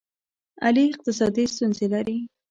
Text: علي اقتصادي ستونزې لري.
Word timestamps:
علي 0.65 0.83
اقتصادي 0.91 1.45
ستونزې 1.53 1.87
لري. 1.93 2.17